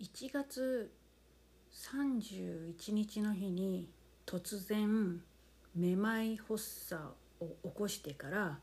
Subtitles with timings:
[0.00, 0.90] 1月
[1.72, 3.88] 31日の日に
[4.26, 5.20] 突然
[5.74, 7.02] めまい発作
[7.40, 8.58] を起こしてから、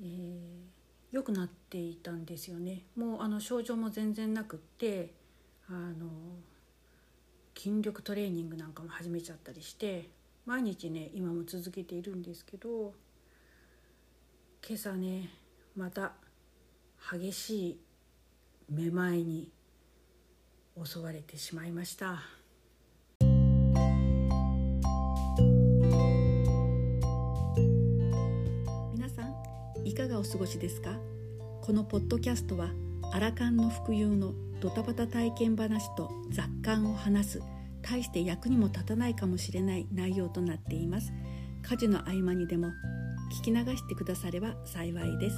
[0.00, 0.82] えー
[1.12, 2.84] 良くなっていたんですよね。
[2.96, 5.12] もうあの症状も全然なくって
[5.68, 6.08] あの
[7.56, 10.08] 筋力トレーニングなんかも始めちゃったりして
[10.46, 12.94] 毎日ね今も続けているんですけど
[14.66, 15.28] 今朝ね
[15.76, 16.12] また
[17.12, 17.80] 激しい
[18.70, 19.52] めまいに
[20.84, 22.22] 襲われてしまいました。
[28.94, 29.34] 皆さん
[29.86, 30.98] いかがお過ごしですか？
[31.62, 32.70] このポッドキャストは
[33.12, 37.42] アラカンの服用のドタバタ体験話と雑感を話す
[37.82, 41.12] 大して役にも立たないかもしれない内容となっています。
[41.62, 42.72] 家事の合間にでも
[43.40, 45.36] 聞き流してくだされば幸いです。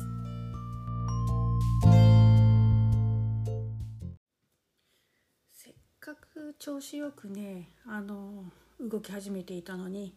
[6.59, 8.45] 調子よくねあの
[8.81, 10.15] 動き始めていたのに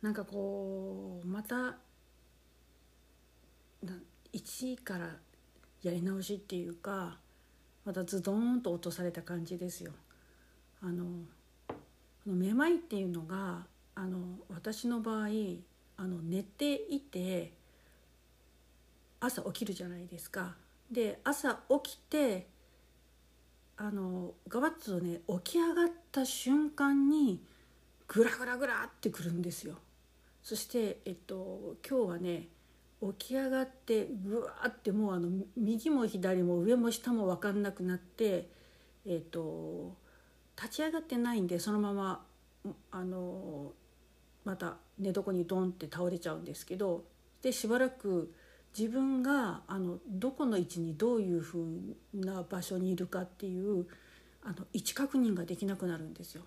[0.00, 1.76] なんかこうまた
[4.32, 5.10] 一から
[5.82, 7.18] やり直しっていうか
[7.84, 9.92] またズドーンと落とされた感じですよ。
[10.80, 11.04] あの
[12.26, 15.26] のめまいっていうのがあの私の場合
[15.96, 17.52] あの寝ていて
[19.20, 20.54] 朝起きるじゃないですか。
[20.90, 22.46] で朝起きて
[23.82, 27.42] あのガバッとね起き上がった瞬間に
[28.06, 29.74] グラグラグラってくるんですよ。
[30.40, 32.46] そして、えっと、今日はね
[33.18, 38.48] 起き上がってぐわってもうあの右も左も上も下も分かんなくなって、
[39.04, 39.96] えっと、
[40.56, 42.24] 立ち上がってないんでそのまま
[42.92, 43.72] あの
[44.44, 47.02] また寝床にドンって倒れちゃうんですけど
[47.42, 48.32] でしばらく
[48.76, 53.86] 自分があのどこの位置にどういうふうな場所にいるかっていう
[54.42, 56.42] あの位置確認ができなくなるんですよ。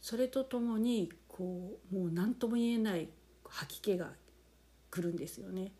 [0.00, 3.08] それとともにこうもう何とも言えない
[3.48, 4.10] 吐き気が
[4.90, 5.72] 来るんですよね。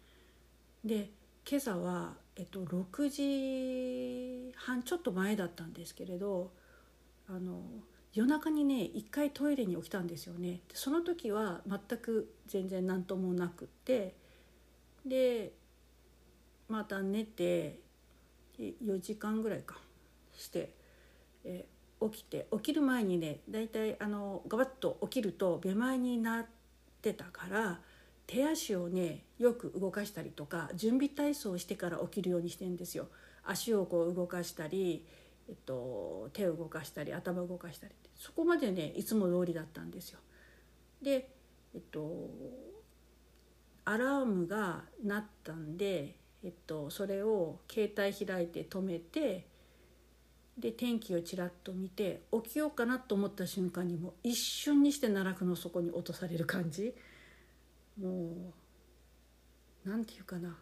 [0.84, 1.10] で
[1.48, 6.52] 今朝は、えっと、6時半ちょっと前だったんですけれど
[7.28, 7.62] あの
[8.14, 10.60] 夜中にね一回トイレに起きたんですよね。
[10.72, 14.14] その時は全く全然何ともなくって
[15.04, 15.52] で
[16.72, 17.78] また寝て
[18.58, 19.76] 4時間ぐらいか
[20.34, 20.72] して、
[21.44, 21.66] え
[22.10, 26.46] 起きて起きる前にねだいたいあのガバッと起きるとめまいになっ
[27.00, 27.78] てたから
[28.26, 33.06] 手足をねよく動かしたりとか準備体操をしてから起きるようにしてんですよ。
[33.44, 35.06] 足をこう動かしたり、
[35.48, 40.20] えっと、手を動かしたり頭を動かしたりそこまでねいつも通りだったんですよ。
[41.02, 41.28] で、
[41.74, 42.30] えっと、
[43.84, 49.46] アラームが鳴ったんで、えっと、それを携帯開いて止めて
[50.58, 56.94] で天気をちらっと見て起きようかなと思った瞬間にもう一瞬にして奈落の底に落とされる感じ
[58.00, 58.52] も
[59.86, 60.56] うなんていうかな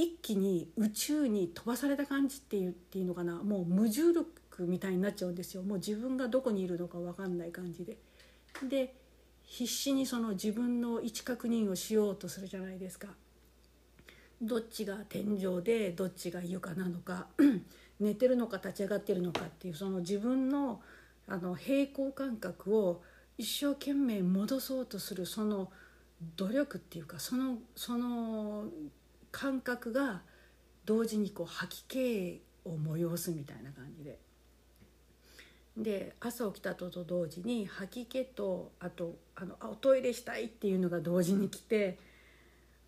[0.00, 7.98] 一気に宇宙に飛ばされた感じっていうっていうのかなもう無重力みたいになっちゃうんですよもう自分がどこにいるのか分かんない感じで。
[8.68, 8.94] で
[9.42, 13.08] 必死にその自分の位置確認をしようとするじゃないですか。
[14.40, 17.26] どっちが天井でどっちが床なのか
[18.00, 20.80] 寝てるのか立ち上がってるのかっていうその自分の
[21.28, 23.02] あの平行感覚を
[23.38, 25.70] 一生懸命戻そうとするその
[26.36, 28.64] 努力っていうかそのその
[29.30, 30.22] 感覚が
[30.84, 34.18] 同時にこう吐き気を催すみたいな感じで。
[35.76, 41.96] で朝起きたとと同時に吐き気とあとあのあおトイレしたいっていうのが同時に来て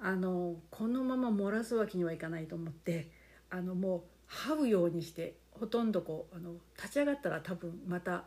[0.04, 3.08] あのこのまま漏らすわけにはいかないと思って
[3.50, 4.02] あのもう
[4.32, 8.24] 這うようにしてほとんどこうあの立ち上がったら多分また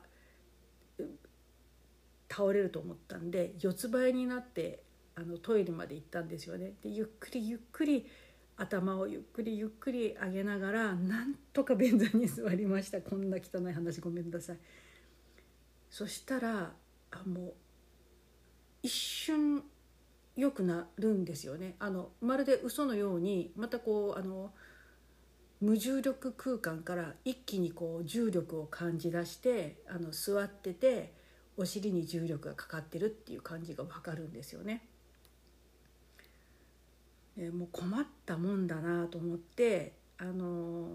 [2.30, 4.84] 倒れると思ったんで四つ倍になって
[5.16, 6.74] あのトイレまで行ったんですよね。
[6.82, 8.06] でゆっくりゆっくり
[8.58, 14.58] 頭をゆっくりゆっくり上げながらなんとか便座に座りましたこんな汚い話ごめんなさい
[15.90, 16.72] そしたら
[17.12, 17.54] あもう
[18.82, 19.62] 一瞬
[20.36, 24.52] 良くなるんですよねあのまるで嘘のようにまたこうあの
[25.62, 31.14] 無重力空間から一気にこう重力を感じ出してあの座ってて
[31.58, 34.86] お尻に重力がかかってるっていう感じが分かるんですよね。
[37.38, 40.88] えもう困ったもんだなと思ってあの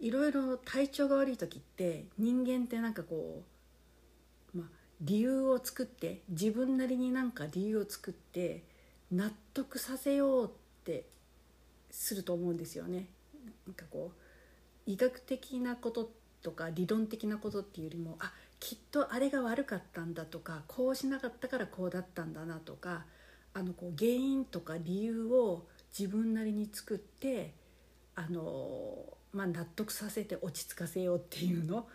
[0.00, 3.49] いろいろ体調が悪い時って人間ってなんかこう、
[5.00, 8.64] 理由を作って自分なりになんか理由を作って
[9.10, 10.50] 納得させようっ
[10.84, 11.06] て
[11.90, 13.06] すると思うんですよね。
[13.66, 14.20] なんかこう
[14.90, 16.10] 医学的なこと
[16.42, 23.04] とか理論的なことっていうよりもあきっとあれが悪かったんだとかこうしなかったからこうだったんだなとか
[23.54, 25.66] あのこう原因とか理由を
[25.98, 27.54] 自分なりに作って
[28.14, 31.86] あの、まあ、納得させて落ち着かせようっていうの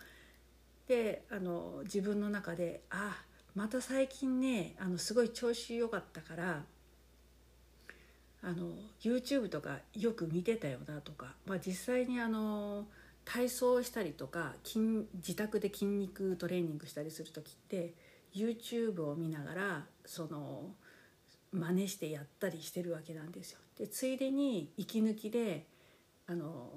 [0.88, 3.16] であの自分の中であ
[3.54, 6.62] また最近ねあのすごい調子良かったから
[8.42, 12.86] あの YouTube とかよく見てたよなとか、まあ、実際にあの
[13.24, 14.78] 体操したりとか筋
[15.14, 17.94] 自宅で筋肉トレーニングしたりする時って
[18.34, 20.70] YouTube を見ながらその
[21.52, 23.58] 真似してやったりしてるわけなんですよ。
[23.78, 25.66] でついでに息抜きで
[26.28, 26.70] あの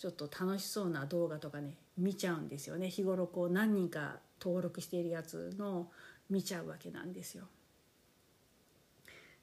[0.00, 2.88] ちょっと楽しそうな動画とかね見ちゃうんですよね。
[2.88, 5.90] 日頃こう何人か登録しているやつの
[6.30, 7.44] 見ちゃうわけなんですよ。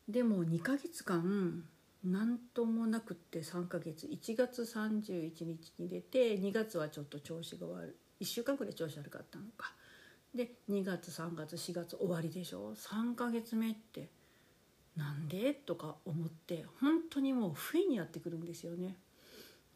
[0.10, 1.64] でも2ヶ月間
[2.04, 4.08] 何ともなくって3ヶ月。
[4.08, 8.24] 1月31日に出て2月はちょっと調子が悪い。
[8.24, 9.72] 1週間くらい調子悪かったのか。
[10.34, 12.74] で2月3月4月終わりでしょ。
[12.74, 14.10] 3ヶ月目って
[14.96, 15.54] なんで？
[15.54, 18.96] とか思って本当にもう不意にやってくるんですよね。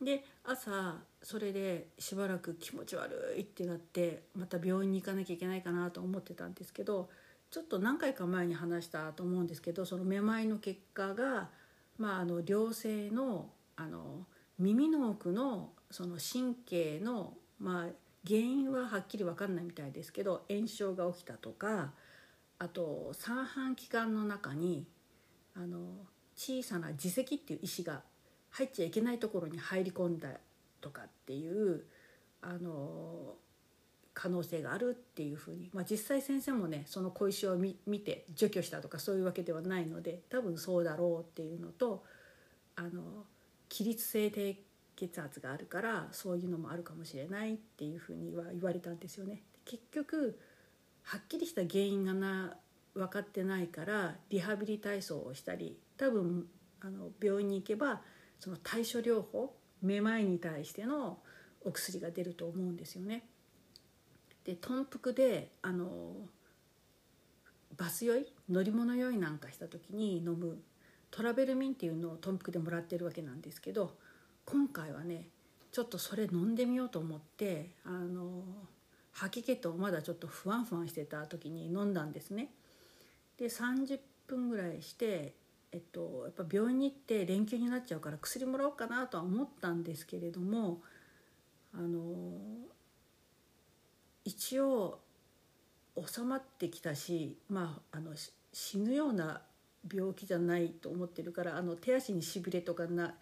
[0.02, 7.10] で朝それでしばらく気持ち悪いってなってまた病院に行かなきゃいけないかなと思ってたんですけど
[7.52, 11.50] ちょっと何回か前に話したと思うんですけどそのめまいの結果が、
[11.98, 14.26] まあ、あの良性のあの
[14.58, 17.94] 耳の奥のその神経の、まあ、
[18.28, 21.92] 原因ははっきり分かんないみたいですけど炎症が起きたとか
[22.60, 24.86] あと三半規管の中に
[25.56, 25.80] あの
[26.36, 28.04] 小さな耳石っていう石が
[28.52, 30.30] 入っちゃいけないところに入り込んだ
[30.82, 31.84] とかっていう
[32.42, 33.36] あの
[34.14, 42.04] 可能性があるっていうふうに、まあ、実際先生もねその小石を見て除去したとかそういうわけではないので多分そうだろうっていうのと
[42.76, 43.26] あの
[43.70, 44.58] 起立性低
[44.98, 49.42] 血圧があるからそういうのもあるかもしれないっていうふうには言われたんですよね。
[49.66, 50.38] 結局
[51.04, 52.58] はっきりした原因がな
[52.94, 56.48] 分かってないからリハビリ体操をしたり多分
[56.82, 58.02] あの病院に行けば
[58.42, 61.20] その対処療法めまいに対しての
[61.64, 63.24] お薬が出ると思うんですよね。
[64.44, 66.16] で豚腹であの
[67.78, 70.60] バス酔い乗り物酔いなんかした時に飲む
[71.12, 73.96] トラベルミンっていうのを豚腹でもらってるわけなんですけど
[74.46, 75.28] 今回はね
[75.72, 78.44] ちょっとそれ飲んでみようと思ってあの
[79.12, 82.50] 吐き気とまだちょっと不安不安してた時に飲んだんですね。
[83.38, 85.36] で30分ぐらいして
[85.72, 90.82] えっと、やっぱ病院に行って連休になっちゃうから薬もらおうかなとは思ったんですけれども
[91.74, 92.00] あの
[94.26, 95.00] 一応
[96.06, 98.12] 収まってきたし、まあ、あの
[98.52, 99.42] 死ぬような
[99.94, 103.16] 病気じゃないと思ってるからあの手足にしびれとかな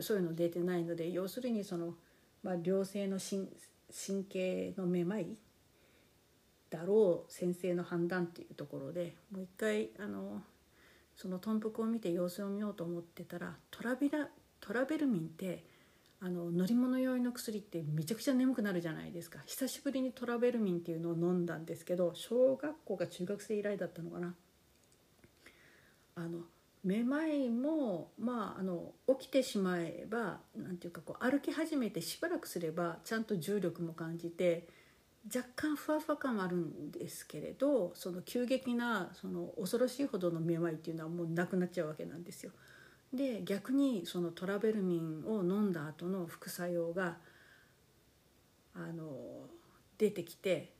[0.00, 1.94] そういうの出てないので要するにその、
[2.42, 3.48] まあ、良性の神
[3.92, 5.26] 神経のめまい
[6.70, 10.40] だろう先生の判断っていうところでもう一回あの
[11.20, 14.28] その豚腹を見て様子を見ようと思ってたらトラビラ
[14.58, 15.62] トラベルミンって
[16.18, 19.38] あの乗り物酔いの薬ってめちゃくちゃ眠くなるじゃないですか。
[19.44, 24.34] 久しぶりにトラベルミンっていうのを飲んだんですけど小学校か中学生以来だったのかな。
[26.14, 26.40] あの
[26.84, 34.68] めまいもまああの起きてしまえば何ていうかこう歩き始めてしばらくすればちゃんと重力も感じて
[35.26, 42.52] 若干ふわふわ感はあるんですけれどその急激なその恐ろしいほどのめまいっていうのはもうなくなっちゃうわけなんですよ。
[43.12, 47.18] で逆にそのトラベルミンを飲んだ後の副作用が
[48.74, 49.48] あの
[49.98, 50.72] 出てきて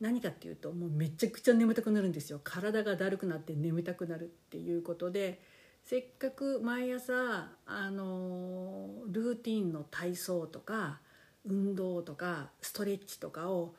[0.00, 5.40] 何かっていうともうめちゃくちゃ眠たくなるんですよ体がだるくなって眠たくなるっていうことで
[5.84, 11.00] せっかく毎朝あのルーティンの体操とか
[11.46, 13.74] 運動とかストレッチとかを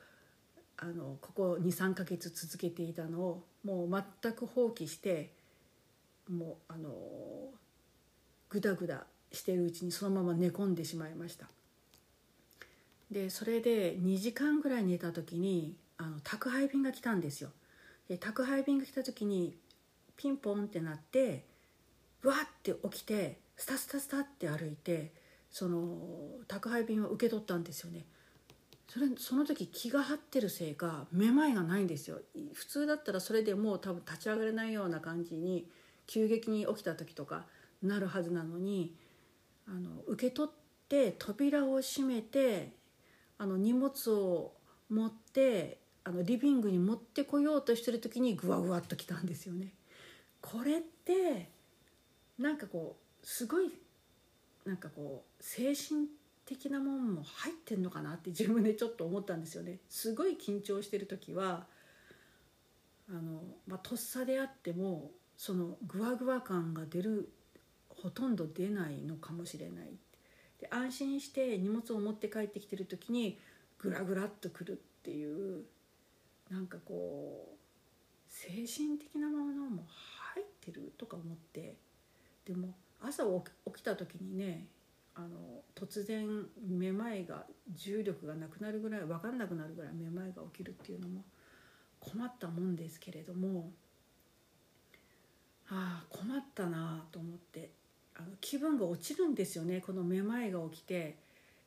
[0.77, 5.31] あのここ23ヶ月続けていたのをもう全く放棄して
[6.29, 6.89] もうあの
[8.49, 11.47] グダグダしてるうちにそのまま寝込んでしまいました。
[13.11, 17.49] でそれで2時間ぐらい寝た時にあの宅配便が来たんですよ。
[18.09, 19.55] で宅配便が来た時に
[20.17, 21.45] ピンポンってなって
[22.23, 25.11] わって起きてスタスタスタって歩いて
[25.53, 25.99] その
[26.47, 28.05] 宅配便を受け取ったんですよね
[28.89, 32.19] それその時気が張ってるせいかめまいがないんですよ
[32.53, 35.69] 普通だったらそれでもう多分立ち上がれないような感じに
[36.07, 37.45] 急激に起きた時とか
[37.83, 38.95] なるはずなのに
[39.67, 40.57] あの受け取っ
[40.89, 42.73] て扉を閉めて
[43.37, 44.53] あの荷物を
[44.89, 49.73] 持ってあのリビングに持ってこようとしてる時にグワグワっときたんですよね。
[50.41, 51.49] これって
[52.37, 53.71] なんかこうすごい
[54.65, 56.07] なんかこう精神
[56.45, 59.79] 的なもんも入ってんのかなって自分でちょっと思ったんですよね。
[59.89, 61.65] すごい緊張してる時は
[63.09, 67.29] あの、まあ、とっさであってもそのグワグワ感が出る
[67.89, 69.93] ほとんど出ないのかもしれない。
[70.59, 73.39] で安心して荷物を持って帰ってきてる時に
[73.79, 75.63] グラグラっとくるっていう
[76.49, 77.57] なんかこう
[78.29, 79.83] 精神的なものも
[80.33, 81.75] 入ってるとか思って
[82.45, 84.65] でも朝起きた時にね
[85.15, 85.27] あの
[85.75, 86.25] 突然
[86.67, 87.43] めまいが
[87.75, 91.23] 重力がなくなるぐらい分かんなくなるぐらいめまいが起きるっていうのも
[91.99, 93.71] 困ったもんですけれども
[95.69, 97.69] ああ困ったなと思って
[98.15, 101.17] あの気分が落ちるんですよねこのめまいが起きて、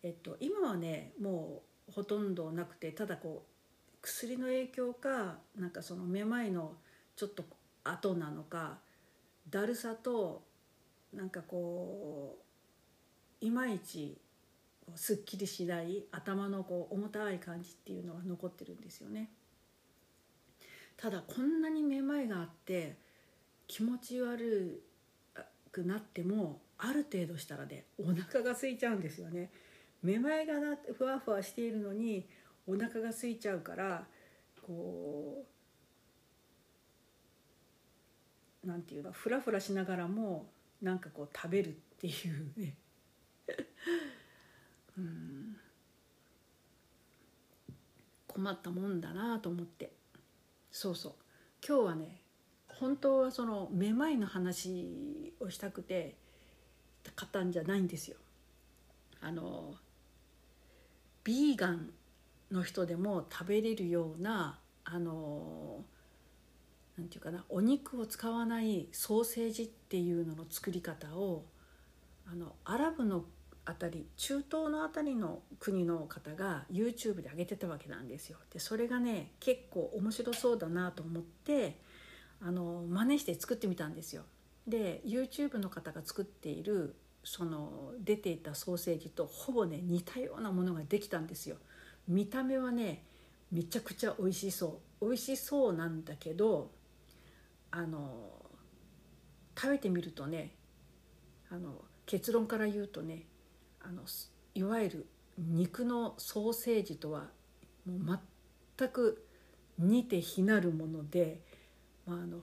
[0.03, 6.73] えっと、今はねもうほとんどなくてただこう薬の影響かなんかそのめまいの
[7.17, 7.45] ちょっと
[7.85, 8.79] 後なのか
[9.51, 10.43] だるさと
[11.17, 12.39] なんかこ
[13.43, 14.19] ういまいち
[14.95, 19.31] すっきりしない頭のこう重たい感じっていうのは残ってるんですよね。
[20.97, 22.97] ただこんなにめまいがあって
[23.67, 24.83] 気持ち悪
[25.73, 29.51] くなってもある程度したらねお腹が空いちゃうんですよね。
[30.03, 32.29] めまいがなふわふわしているのに
[32.67, 34.07] お腹が空いちゃうから
[34.63, 35.45] こ
[38.65, 40.47] うなんていうのフラフラしながらも
[40.83, 42.77] なんかこう食べるっていうね。
[44.99, 45.57] うん。
[48.27, 49.93] 困ったもんだなと思って。
[50.71, 51.15] そうそう。
[51.67, 52.23] 今日はね
[52.69, 56.17] 本当はそのめまいの話をしたくて
[57.15, 58.19] 買ったんじゃないんですよ。
[59.21, 59.77] あの
[61.25, 61.91] ビーガン
[62.51, 65.85] の人でも食べれるようなあの
[67.03, 71.45] んていうかなお肉を使わないソーセージっていうのの作り方を
[72.31, 73.25] あのアラブの
[73.65, 78.39] あたり中東のあたりの国の方が YouTube で上げてたわけなんですよ。
[78.53, 81.79] でそれがね結構面白そうだなと思って
[82.41, 84.23] あの真似して作ってみたんですよ。
[84.67, 91.57] で YouTube の方が作っているその出ていたソーセージとほぼね似たようなものができたんですよ。
[92.07, 93.05] 見た目はね
[93.51, 96.71] めちゃくちゃ美味しそう美味しそうなんだけど
[97.77, 98.09] あの
[99.55, 100.55] 食べてみるとね
[101.51, 103.25] あの結論から言うとね
[103.83, 104.03] あの
[104.55, 105.07] いわゆる
[105.39, 107.27] 肉のソーセージとは
[107.87, 108.21] もう
[108.79, 109.27] 全く
[109.79, 111.43] 似て非なるもので、
[112.07, 112.39] まあ、あの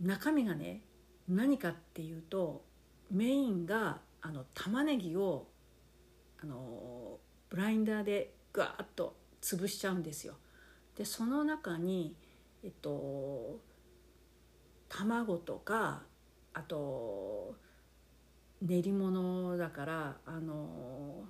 [0.00, 0.80] 中身がね
[1.28, 2.64] 何かっていうと
[3.12, 5.46] メインがあの玉ねぎを
[6.42, 7.18] あの
[7.50, 10.34] ブラインダーでガーッと潰しちゃうんですよ。
[10.96, 12.16] でその中に
[12.64, 13.60] えっと
[14.88, 16.02] 卵とか
[16.52, 17.54] あと
[18.62, 21.24] 練り物だからあの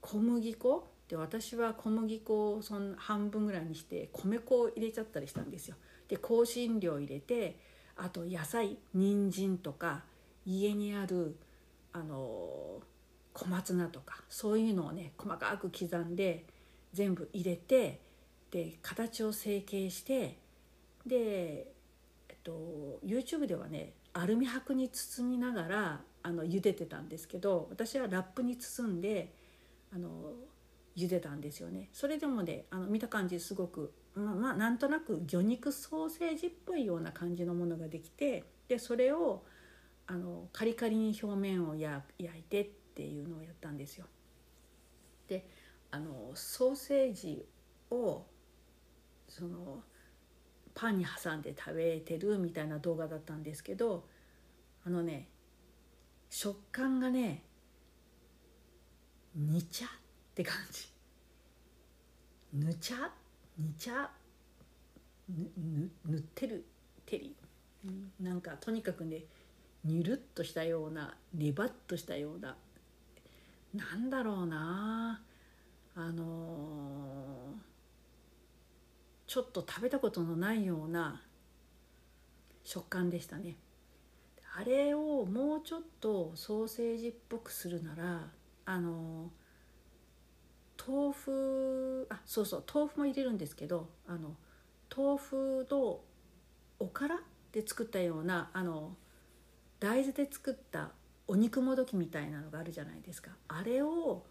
[0.00, 5.76] 小麦粉で私は小麦粉をそん半分ぐらいにして米粉を入れちゃったりしたんですよ。
[6.08, 7.58] で香辛料入れて
[7.96, 10.04] あと野菜人参とか
[10.46, 11.36] 家にある
[11.92, 12.80] あの
[13.32, 16.44] 小松菜とかそういうのをね細かく刻んで
[16.92, 18.00] 全部入れて
[18.50, 20.38] で形を成形して
[21.06, 21.72] で、
[22.48, 29.34] と、YouTube ではねアルミ箔に包みながらあの茹でてたんですけど私はラップに包んで
[29.92, 30.32] あの
[30.96, 39.44] 茹でたんですよねそれでもねあの見た感じすごく、まあ、まあなんとなく魚肉ソーセージっぽいような感じのものができてでそれを
[40.06, 44.06] あのカリカリに表面を焼いてっていうのをやったんですよ。
[45.28, 45.46] で
[45.90, 47.44] あのソーセージ
[47.90, 48.24] を
[49.28, 49.82] その
[50.80, 54.06] パンに挟んで食べてるみたいな動画だったんですけど
[54.86, 55.28] あのね
[56.30, 57.42] 食感がね
[59.34, 59.90] にちゃっ
[60.34, 60.86] て感じ。
[62.54, 63.10] ぬちゃ
[63.58, 64.08] にちゃ
[65.28, 66.64] ぬぬ塗ってる？
[67.04, 67.34] てり、
[68.20, 69.24] なんかとにかくね
[69.84, 72.56] にゅるっとしたようなネバッとしたような
[73.74, 75.20] なんだろうな。
[75.94, 77.77] あのー、
[79.28, 81.22] ちょっと食べたことのないような
[82.64, 83.56] 食感でしたね。
[84.56, 88.30] あれをもうちょっとソーセージっぽくするなら
[88.64, 89.30] あの
[90.84, 94.34] 豆腐あそうそう豆腐も入れるんですけどあの
[94.94, 96.04] 豆腐と
[96.80, 97.20] おから
[97.52, 98.96] で作ったようなあの
[99.78, 100.90] 大豆で作った
[101.28, 104.24] お肉もどきみたいなのがあるじゃないですかあれを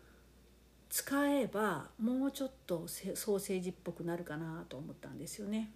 [0.89, 5.71] 使えばもうちょっとソーセージっぽくなるかなと思ったんですよね。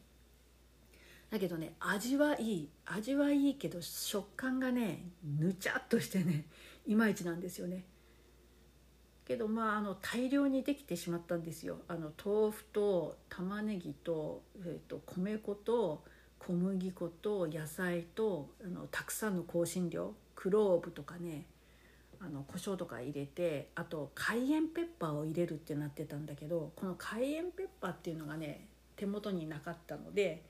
[1.30, 2.70] だけどね味はいい。
[2.86, 6.46] 味はいいけど食感がねぬちゃっとしてね
[6.86, 7.86] いまいちなんですよね。
[9.26, 11.78] けどまああの大量にできてしまったんですよ。
[11.88, 16.04] あの豆腐と玉ねぎと,、えー、と米粉と
[16.38, 21.46] 小麦粉と野菜とあのたくさんの香辛料クローブとかね
[22.24, 30.44] あの胡椒とか入れてあと海塩ペッパーを入れるってなってたんだけどこの海塩ペッパーっていうのがね手元になかったので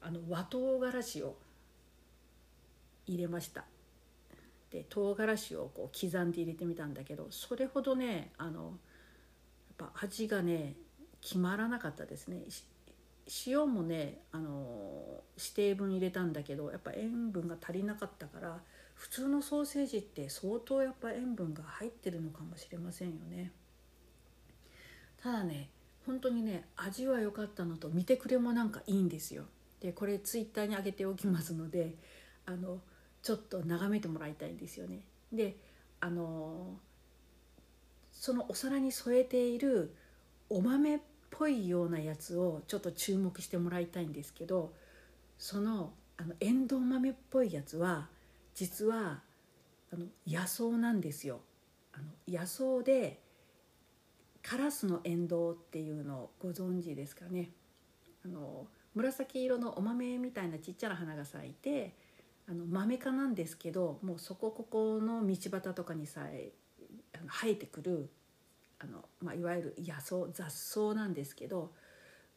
[0.00, 1.36] あの和唐辛子を
[3.06, 3.64] 入れました。
[4.70, 8.62] で唐辛子をこう刻んで入れてみたんだけどそれほどねあの
[9.80, 10.74] やっぱ味がね
[11.20, 12.42] 決まらなかったですね。
[13.46, 18.60] 塩もねあの指定分入れたんだけどやっぱ塩分が足りなかったから
[19.00, 23.50] 普通のソーセージって相当やっぱ塩分が入ってるのかもしれませんよね。
[25.22, 25.70] ただね
[26.04, 29.44] 本当にね味は良かったのと見てくれもなんかいいんですよ。
[29.80, 31.94] でこれツイッターに上げておきますので
[32.44, 32.78] あの
[33.22, 35.00] ちょっと眺めてもらいたいんですよね。
[35.32, 35.56] で
[36.00, 36.78] あの
[38.12, 39.94] そのお皿に添えている
[40.50, 40.98] お豆っ
[41.30, 44.74] ぽいようなやつをちょっと注目してもらいたいんですけど
[45.38, 48.08] そのあのエンドウ豆っぽいやつは
[48.60, 49.22] 実は
[49.90, 51.40] あの野草なんですよ。
[51.94, 53.18] あの野草で
[54.42, 57.52] カラスのエンドウっていうのをご存知ですかね。
[58.22, 61.94] あの紫色のお豆みたいなちっちゃな花が咲いて
[62.46, 66.52] あの豆科なんですけどもうそこここの道端とかにさえ
[67.14, 68.10] あの生えてくる
[68.78, 71.72] あの、まあ、いわゆる野草雑草なんですけど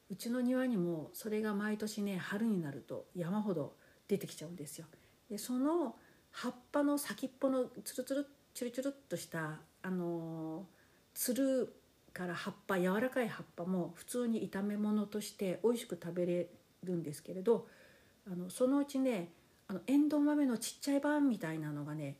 [0.09, 3.75] うちの庭にもそれが毎年ね春になると山ほど
[4.07, 4.85] 出てきちゃうんですよ。
[5.29, 5.97] でその
[6.33, 10.65] 葉っぱの先っぽのつるつるチュルチュルっとしたあの
[11.13, 11.73] つる
[12.11, 16.47] から葉っぱ柔らかい葉っぱも普通に炒め物として美味しく食べれ
[16.83, 17.67] るんですけれど
[18.27, 19.29] あのそのうちね
[19.67, 22.17] あのエンドウ豆のちっちゃい版みたいなのがね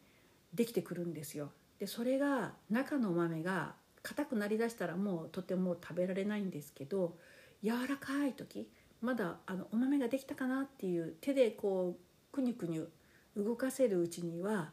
[0.54, 1.52] できてくるんですよ。
[1.80, 7.18] でそれが中の豆が硬くなりだしたらもうとても食べられないんですけど
[7.64, 8.70] 柔らかい時
[9.02, 12.92] まだあのお豆ができたかなっていう手でこうくにゅくにゅ
[13.36, 14.72] 動かせるうちには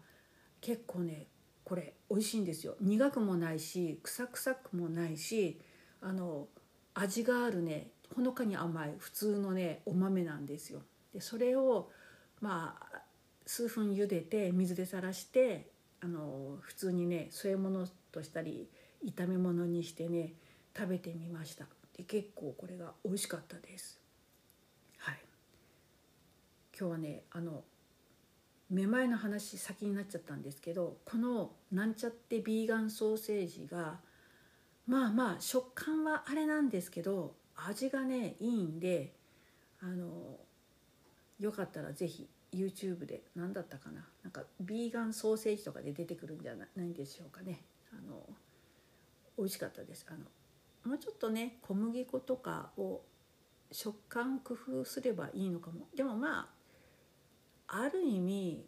[0.60, 1.26] 結構ね
[1.64, 2.76] これ美味しいんですよ。
[2.80, 5.60] 苦くもないし臭臭くもないし
[6.00, 6.48] あの
[6.94, 10.82] 味があるねほのかに甘い普通のねお豆なんですよ。
[11.12, 11.90] でそれを
[12.40, 13.02] まあ
[13.46, 15.70] 数分茹でて水でさらして
[16.00, 18.68] あの普通にね添え物としたり
[19.04, 20.34] 炒め物にしてね
[20.76, 21.66] 食べてみました。
[21.96, 24.00] で結構これが美味しかったです。
[24.98, 25.18] はい。
[26.78, 27.64] 今日はねあの
[28.70, 33.98] めまいの話先になっちゃったんですけどこのなんちゃってビーガンソーセージが
[34.86, 39.12] まあまあ食感はあれなんですけど味がねいいんで
[39.82, 40.06] あの
[41.38, 47.62] よかったら是非 YouTube で何だったかななんかビーガンソーセージとかで出てくるんじゃないでしょうかね。
[47.92, 48.22] あの
[49.38, 50.04] 美味しかったです。
[50.08, 50.18] あの
[50.84, 53.00] もうちょっとね小麦粉とかを
[53.72, 55.86] 食感工夫すればいいのかも。
[55.94, 56.59] でもまあ
[57.72, 58.64] ある意味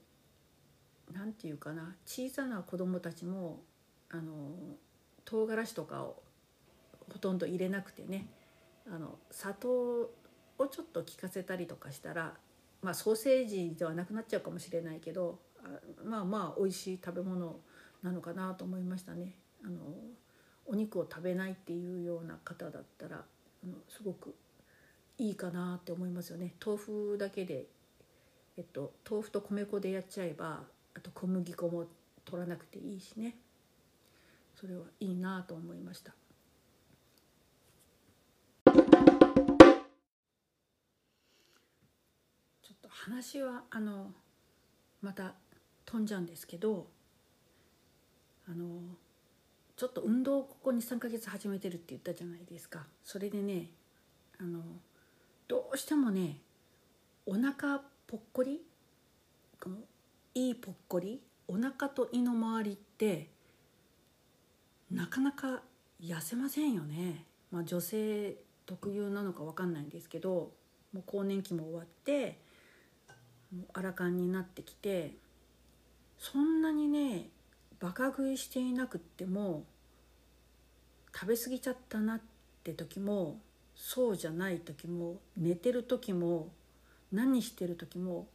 [1.12, 3.60] 何て言うかな小さな子供たちも
[4.10, 4.32] あの
[5.24, 6.22] 唐辛子とかを
[7.12, 8.26] ほとんど入れなくてね
[8.86, 10.10] あの砂糖を
[10.70, 12.34] ちょっと効かせたりとかしたら
[12.80, 15.38] まあソーセージではなくなっちゃうかもしれないけど
[16.04, 17.56] まあまあ美味しい食べ物
[18.02, 19.34] なのかなと思いましたね。
[19.64, 19.78] あの
[20.66, 23.16] お肉を食べないっていうような方だったら
[23.64, 24.34] あのすごく
[25.18, 27.66] いいかなって思いますよね豆腐だけで、
[28.56, 31.86] えっと、豆腐と米粉でやっちゃえばあと小麦粉も
[32.24, 33.36] 取らなくていいしね。
[34.54, 36.12] それはいいなと思いました。
[38.64, 38.80] ちょ
[42.72, 44.12] っと話はあの
[45.00, 45.34] また
[45.84, 46.86] 飛んじゃうんですけど
[48.48, 48.82] あの
[49.76, 52.86] ちょっと運動をここ23ヶ月始めてるって言ったじゃないですか。
[53.02, 53.70] それでね
[54.38, 54.60] あの
[55.48, 56.38] どうしてもね
[57.26, 57.82] お腹
[58.12, 58.60] ぽっこり
[60.34, 63.30] いいぽっこりお腹と胃の周りって
[64.90, 65.62] なかなか
[65.98, 68.34] 痩せませんよね、まあ、女性
[68.66, 70.50] 特有なのか分かんないんですけど
[70.92, 72.38] もう更年期も終わって
[73.50, 75.14] もうアラカンになってきて
[76.18, 77.30] そんなにね
[77.80, 79.64] バカ食いしていなくっても
[81.14, 82.20] 食べ過ぎちゃったなっ
[82.62, 83.38] て時も
[83.74, 86.50] そうじゃない時も寝てる時も
[87.12, 88.26] 何してる時も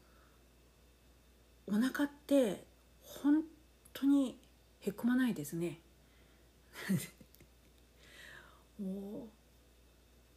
[1.67, 2.63] お腹って
[3.01, 3.43] 本
[3.93, 4.37] 当に
[4.79, 5.79] へこまないですね。
[8.79, 9.27] も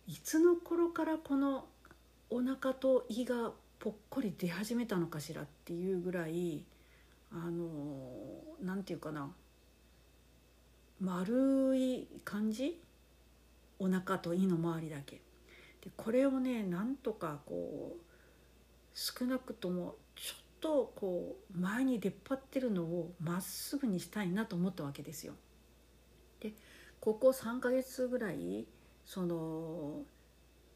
[0.09, 1.68] ういつの頃からこの
[2.31, 6.64] お腹と胃がぽっこり出始めたのかしらっていうぐらい
[7.33, 9.33] あの何て言うかな。
[11.00, 12.81] 丸い感じ？
[13.79, 15.20] お腹と胃の周りだけ。
[15.81, 18.09] でこれをねなんとかこう
[18.94, 25.35] 少なくともちょっとこう前に出っ張ってるのをまっすぐにしたいなと思ったわけですよ。
[26.40, 26.53] で
[27.00, 28.66] ここ3ヶ月ぐらい
[29.07, 30.03] その、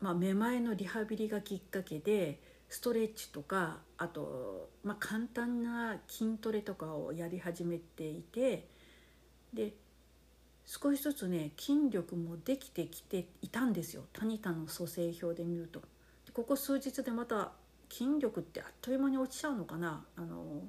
[0.01, 8.67] まあ、めまいのリハビリがきっかけでストレッチとかあと、まあ、簡単な筋トレとかをやり始めていて
[9.53, 9.75] で
[10.67, 15.83] 少しずつね筋力もできてきていたんですよタニタの組成表で見ると。
[16.33, 17.53] ここ数日でまた
[17.89, 20.05] 筋力ってあっという間に落ちちゃうのかな？
[20.17, 20.63] あの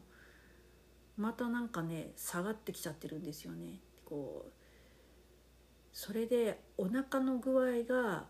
[1.18, 3.80] またなんかね下がってきちゃってるんですよね。
[4.06, 4.52] こう
[5.94, 8.26] それでお腹の具合が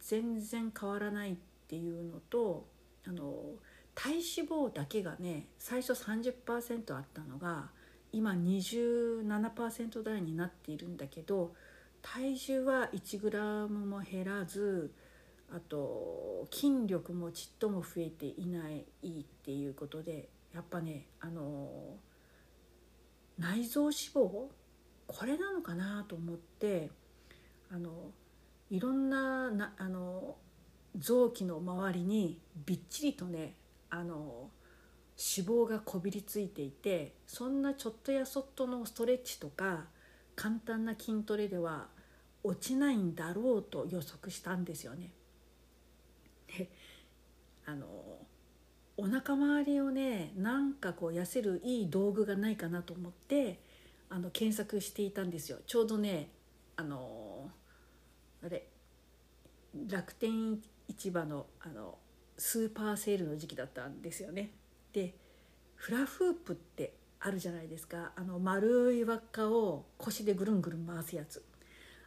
[0.00, 1.36] 全然変わらないっ
[1.68, 2.68] ていうのと
[3.06, 3.54] あの
[3.94, 7.70] 体脂肪だけがね最初30%あったのが
[8.12, 11.54] 今27%台になっているんだけど
[12.02, 14.92] 体重は 1g も減らず
[15.54, 21.96] あと筋力もちっとも増えていないっていうことでやっぱねあの
[23.38, 24.48] 内臓脂肪？
[25.06, 26.90] これなのかなと思って
[27.70, 27.90] あの
[28.70, 30.36] いろんななあの
[30.96, 33.54] 臓器の周りにびっちりとね
[33.90, 34.50] あの
[35.36, 39.84] 脂肪がこびりついていてそんなちょっとやそっとのストレッチとか
[40.34, 41.88] 簡単な筋トレでは
[42.42, 45.10] 落ちないんだろうと予測したんですよね。
[46.58, 46.70] で
[47.66, 47.86] あの
[48.96, 53.60] お腹周りをねなんかこう痩せるいい道具がないかなと思って
[54.10, 55.58] あの検索していたんですよ。
[55.66, 56.28] ちょうどね
[56.76, 57.50] あの
[58.44, 58.66] あれ
[59.88, 61.98] 楽天市場のあの
[62.36, 64.50] スーパーセールの時期だったんですよね。
[64.92, 65.14] で
[65.74, 71.42] フラフープってあるじゃないですかあの丸い輪っかを腰でぐるんぐるん回すやつ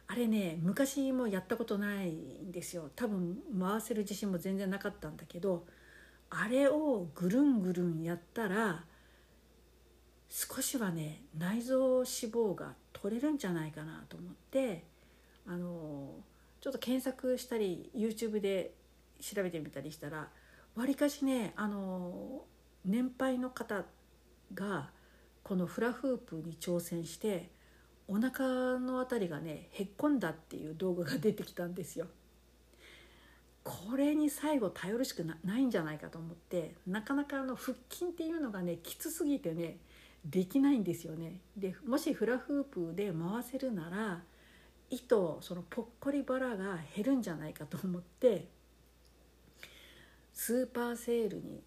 [0.08, 2.90] あれね昔もやったことないんですよ。
[2.94, 5.66] 多分回せる自信も全然なかったんだけど
[6.30, 8.84] あれをぐるんぐるんやったら
[10.28, 14.84] 少しはね内臓脂肪が取れるんじゃないかなと思って
[15.46, 16.14] あの
[16.60, 18.72] ちょっと検索したり YouTube で
[19.20, 20.28] 調べてみたりしたら
[20.74, 22.42] わりかしねあの
[22.84, 23.84] 年配の方
[24.54, 24.90] が
[25.42, 27.50] このフラフープに挑戦して
[28.08, 32.06] お腹の辺りがねへっこんだっていう動画が出てきたんですよ。
[33.64, 39.78] これに最後頼るしくないんじゃないかと思ってなかなかあの腹筋っていうのがねきつすぎてね
[40.24, 41.40] できないんですよね。
[41.56, 44.22] でもしフラフープで回せるなら
[44.88, 48.46] 糸そのぽっこりバラが減るんじゃないかと思って
[50.32, 51.60] スーパーセールに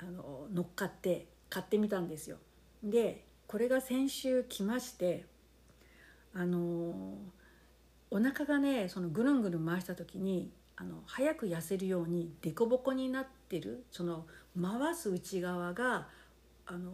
[0.00, 2.38] あの乗っかって買ってみたんですよ。
[2.82, 5.24] でこれが先週来まして
[6.34, 6.94] あの
[8.10, 14.26] お腹がねそのぐるんぐるん回した時にあの早く痩せるように凸凹になってるその
[14.60, 16.08] 回す内側が
[16.66, 16.90] あの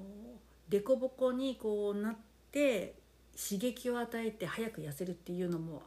[0.69, 2.17] 凸凹にこうなっ
[2.53, 2.95] て
[3.37, 5.83] 刺激を与えて早く痩せるっていうのも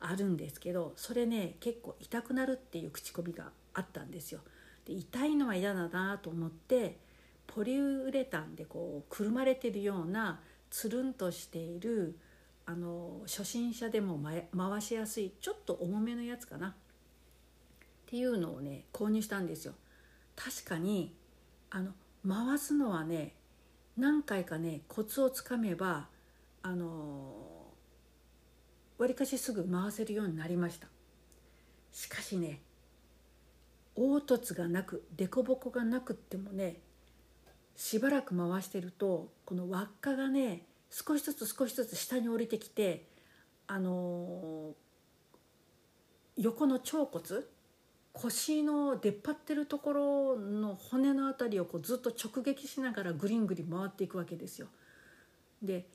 [0.00, 4.40] あるんですけどそれね結構痛くなるっていう口コミがあったんですよ。
[4.84, 6.98] で痛いのは嫌だなと思って
[7.46, 10.40] ポリウレタンでこうくるまれてるような
[10.70, 12.16] つるんとしている
[12.66, 14.20] あの初心者でも
[14.56, 16.74] 回しやすいちょっと重めのやつかなっ
[18.06, 19.74] ていうのをね購入したんですよ。
[20.34, 21.14] 確かに
[21.70, 21.92] あの
[22.26, 23.34] 回すのはね
[23.96, 26.08] 何回かねコツをつかめば
[26.62, 27.72] あの
[28.98, 30.88] わりかしすぐ回せるようになりました
[31.92, 32.60] しかしね
[33.94, 36.80] 凹凸がなく凸凹がなくってもね
[37.76, 40.66] しばらく回してるとこの輪っかがね
[40.98, 43.04] 少しずつ少しずつ下に降りてきて
[43.66, 44.72] あの
[46.38, 47.44] 横の腸骨
[48.14, 54.68] 腰の出っ張ってるところの骨の辺りをこうずっと直撃しながらグリングリ回っていくわけですよ。
[55.62, 55.86] で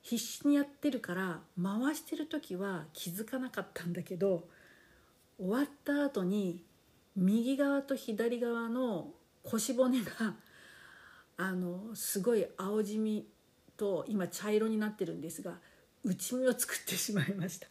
[0.00, 4.48] 必死にやってるから回してる時は気づかなかったんだけど
[5.38, 6.64] 終わった後に
[7.16, 9.08] 右側と左側の
[9.42, 10.36] 腰骨が
[11.36, 13.26] あのすごい青じみ
[13.76, 15.58] と今茶色になってるんですが
[16.04, 17.66] 内身を作ってしまいました。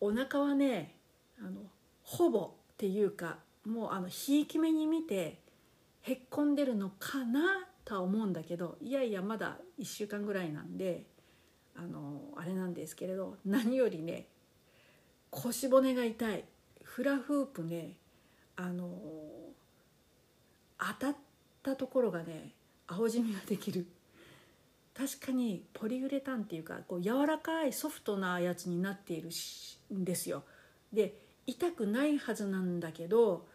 [0.00, 0.96] お腹はね
[1.40, 1.62] あの
[2.02, 5.40] ほぼっていうかもうあのひいき目に見て
[6.02, 11.06] へっこんでるのかなとは思うんだけどいやいやまだ1週間ぐらいなんで
[11.74, 14.28] あのあれなんですけれど何よりね
[15.30, 16.44] 腰骨が痛い。
[16.82, 17.98] フラフープね
[18.54, 18.88] あの
[20.78, 21.16] 当たっ
[21.62, 22.54] たところがね
[22.86, 23.86] 青じみができる。
[24.96, 29.28] 確かにポリウレタンっていうかこう柔らかいソフトなやつになっている
[29.94, 30.44] んですよ。
[30.92, 33.46] で痛くないはずなんだけど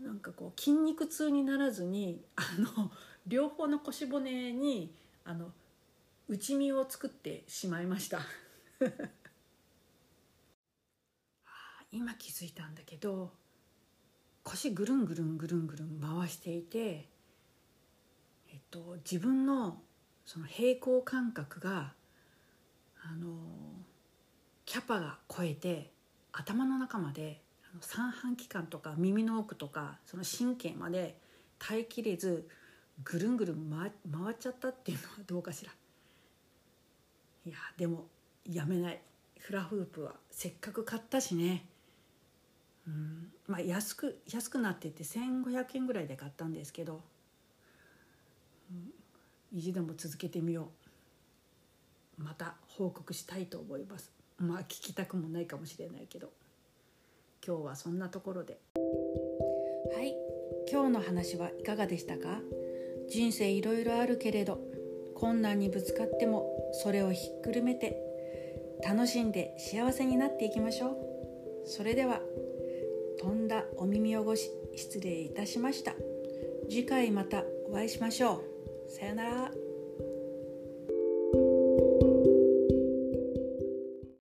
[0.00, 2.42] なんかこう筋肉痛にならずにあ
[2.78, 2.90] の
[3.26, 4.92] 両方の腰骨に
[5.24, 5.52] あの
[6.28, 8.20] 内身を作ってしまいました
[11.92, 13.32] 今気づいたんだけど
[14.42, 17.08] 腰ぐるんぐるんぐるんぐるん回していて、
[18.52, 19.82] えっと、自分の
[20.26, 21.92] その平行感覚が
[23.02, 23.28] あの
[24.64, 25.90] キャパが超えて
[26.32, 27.40] 頭の中まで
[27.80, 31.16] 三半規管とか耳の奥とかその神経まで
[31.58, 32.48] 耐えきれず
[33.04, 35.72] ぐるんぐるん回回っちゃったっていうのはどうかしら。
[37.44, 38.06] いやでも
[38.44, 39.00] やめない。
[39.38, 41.66] フラフープはせっかく買ったしね。
[42.86, 43.28] うん。
[43.46, 47.02] まあ安く安くなってて1,500円ぐらいで買ったんですけど、
[48.70, 48.90] うん、
[49.52, 50.68] 意地でも続けてみよ
[52.18, 52.22] う。
[52.22, 54.10] また報告したいと思います。
[54.38, 56.30] まあ聞きたくもないかもしれないけど。
[57.46, 58.58] 今日はそんなところで。
[59.94, 60.14] はい。
[60.70, 62.40] 今日の話はいかがでしたか？
[63.08, 64.58] 人生いろいろあるけれど
[65.14, 68.02] 困難にぶつかってもそれをひっくるめて
[68.84, 70.96] 楽しんで幸せになっていきましょう。
[71.68, 72.20] それでは
[73.20, 75.94] 飛んだお耳汚し失礼いたしました。
[76.68, 78.55] 次回またお会いしましょう。
[78.88, 79.65] さよなら。